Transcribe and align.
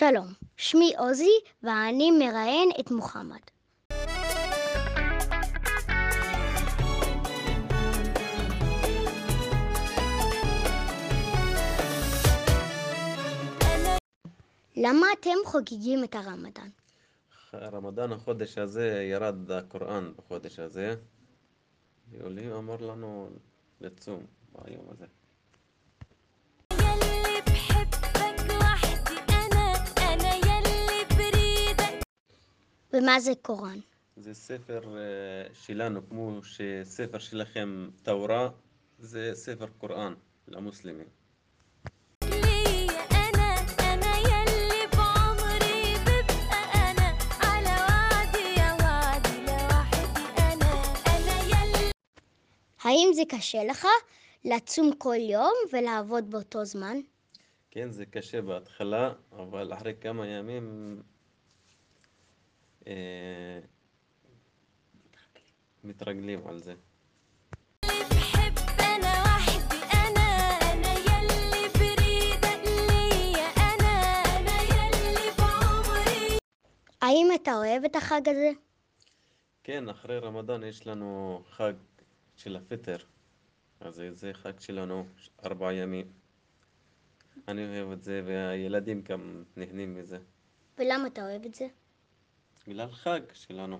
שלום, 0.00 0.26
שמי 0.56 0.92
עוזי 0.98 1.30
ואני 1.62 2.10
מראיין 2.10 2.70
את 2.80 2.90
מוחמד. 2.90 3.40
למה 14.76 15.06
אתם 15.20 15.36
חוגגים 15.44 16.04
את 16.04 16.14
הרמדאן? 16.14 16.68
רמדאן 17.54 18.12
החודש 18.12 18.58
הזה, 18.58 19.02
ירד 19.10 19.50
הקוראן 19.50 20.12
בחודש 20.16 20.58
הזה. 20.58 20.94
יולי 22.12 22.52
אמר 22.52 22.76
לנו 22.76 23.28
לצום 23.80 24.26
ביום 24.52 24.84
הזה. 24.90 25.06
ומה 33.00 33.20
זה 33.20 33.32
קוראן? 33.42 33.78
זה 34.16 34.34
ספר 34.34 34.96
אה, 34.96 35.54
שלנו, 35.54 36.08
כמו 36.08 36.40
שספר 36.42 37.18
שלכם 37.18 37.88
טהורה, 38.02 38.48
זה 38.98 39.30
ספר 39.34 39.66
קוראן 39.78 40.14
למוסלמים. 40.48 41.06
האם 52.82 53.08
זה 53.14 53.22
קשה 53.28 53.64
לך 53.64 53.86
לצום 54.44 54.90
כל 54.98 55.16
יום 55.18 55.54
ולעבוד 55.72 56.30
באותו 56.30 56.64
זמן? 56.64 56.96
כן, 57.70 57.90
זה 57.90 58.06
קשה 58.06 58.42
בהתחלה, 58.42 59.12
אבל 59.32 59.72
אחרי 59.72 59.94
כמה 60.00 60.26
ימים 60.26 60.96
מתרגלים 65.84 66.46
על 66.46 66.58
זה. 66.58 66.74
האם 77.02 77.28
אתה 77.34 77.54
אוהב 77.54 77.84
את 77.84 77.96
החג 77.96 78.28
הזה? 78.28 78.50
כן, 79.64 79.88
אחרי 79.88 80.18
רמדאן 80.18 80.62
יש 80.62 80.86
לנו 80.86 81.42
חג 81.50 81.72
של 82.36 82.56
הפטר. 82.56 82.96
אז 83.80 84.02
זה 84.10 84.34
חג 84.34 84.60
שלנו, 84.60 85.06
ארבעה 85.44 85.74
ימים. 85.74 86.12
אני 87.48 87.66
אוהב 87.66 87.92
את 87.92 88.02
זה, 88.02 88.22
והילדים 88.26 89.02
גם 89.02 89.44
נהנים 89.56 89.94
מזה. 89.94 90.18
ולמה 90.78 91.06
אתה 91.06 91.22
אוהב 91.22 91.44
את 91.44 91.54
זה? 91.54 91.66
בגלל 92.66 92.90
חג 92.92 93.20
שלנו. 93.34 93.78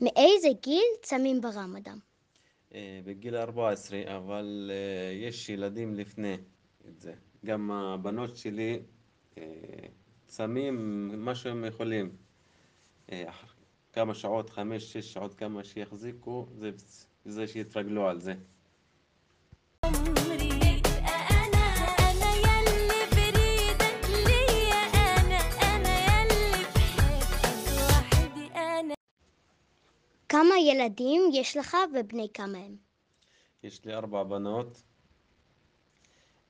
מאיזה 0.00 0.48
גיל 0.62 0.82
צמים 1.02 1.40
ברמדאן? 1.40 1.98
אה, 2.74 3.00
בגיל 3.04 3.36
14, 3.36 4.16
אבל 4.16 4.70
אה, 4.74 5.12
יש 5.12 5.48
ילדים 5.48 5.94
לפני 5.94 6.34
את 6.88 7.00
זה. 7.00 7.14
גם 7.44 7.70
הבנות 7.70 8.36
שלי 8.36 8.82
אה, 9.38 9.44
צמים 10.26 11.08
מה 11.24 11.34
שהם 11.34 11.64
יכולים. 11.64 12.16
כמה 13.94 14.14
שעות, 14.14 14.50
חמש, 14.50 14.92
שש 14.92 15.12
שעות, 15.12 15.34
כמה 15.34 15.64
שיחזיקו, 15.64 16.46
זה, 16.58 16.70
זה 17.24 17.46
שיתרגלו 17.46 18.08
על 18.08 18.20
זה. 18.20 18.34
כמה 30.28 30.54
ילדים 30.66 31.22
יש 31.32 31.56
לך 31.56 31.76
ובני 31.94 32.28
כמה 32.34 32.58
הם? 32.58 32.76
יש 33.62 33.84
לי 33.84 33.94
ארבע 33.94 34.22
בנות. 34.22 34.82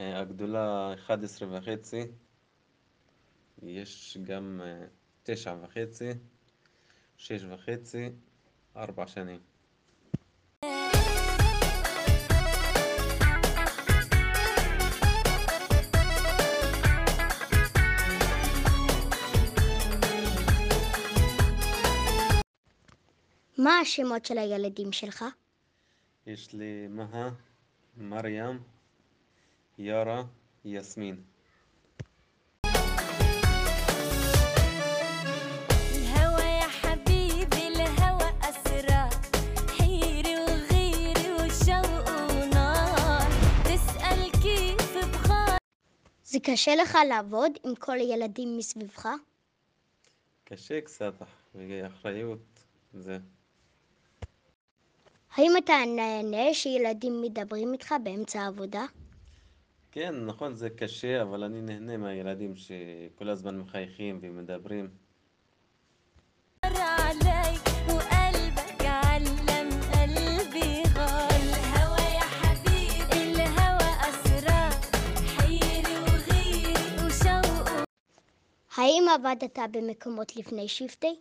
אה, 0.00 0.20
הגדולה 0.20 0.94
11 0.94 1.58
וחצי. 1.58 2.02
יש 3.62 4.18
גם 4.22 4.60
אה, 4.64 4.86
תשע 5.22 5.56
וחצי. 5.62 6.10
שש 7.18 7.44
וחצי, 7.44 8.08
ארבע 8.76 9.06
שנים. 9.06 9.40
מה 23.58 23.78
השמות 23.80 24.24
של 24.24 24.38
הילדים 24.38 24.92
שלך? 24.92 25.24
יש 26.26 26.52
לי 26.52 26.86
מהא, 26.88 27.28
מרים, 27.96 28.62
יארה, 29.78 30.22
יסמין. 30.64 31.22
קשה 46.50 46.74
לך 46.76 46.98
לעבוד 47.08 47.52
עם 47.64 47.74
כל 47.74 47.98
הילדים 47.98 48.56
מסביבך? 48.56 49.08
קשה 50.44 50.80
קצת, 50.80 51.12
ואחריות, 51.54 52.64
זה. 52.92 53.18
האם 55.34 55.52
אתה 55.58 55.72
נהנה 55.96 56.54
שילדים 56.54 57.22
מדברים 57.22 57.72
איתך 57.72 57.94
באמצע 58.02 58.40
העבודה? 58.40 58.84
כן, 59.92 60.24
נכון, 60.26 60.54
זה 60.54 60.70
קשה, 60.70 61.22
אבל 61.22 61.44
אני 61.44 61.60
נהנה 61.60 61.96
מהילדים 61.96 62.54
שכל 62.56 63.28
הזמן 63.28 63.58
מחייכים 63.58 64.18
ומדברים. 64.22 64.88
האם 78.78 79.04
עבדת 79.14 79.58
במקומות 79.70 80.36
לפני 80.36 80.68
שבטי? 80.68 81.20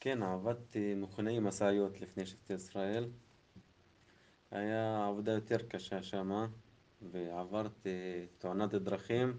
כן, 0.00 0.22
עבדתי 0.22 0.94
מכונאי 0.94 1.38
משאיות 1.38 2.00
לפני 2.00 2.26
שבטי 2.26 2.52
ישראל. 2.52 3.08
היה 4.50 5.06
עבודה 5.06 5.32
יותר 5.32 5.56
קשה 5.68 6.02
שמה, 6.02 6.46
ועברתי 7.12 8.26
תאונת 8.38 8.70
דרכים, 8.74 9.38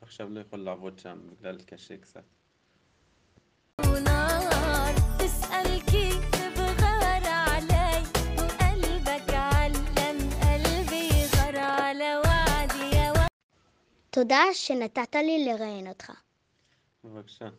עכשיו 0.00 0.30
לא 0.30 0.40
יכול 0.40 0.58
לעבוד 0.58 0.98
שם 0.98 1.18
בגלל 1.30 1.58
קשה 1.66 1.96
קצת. 1.96 2.24
תודה 14.10 14.42
שנתת 14.52 15.14
לי 15.14 15.44
לראיין 15.44 15.88
אותך. 15.88 16.23
בבקשה. 17.03 17.49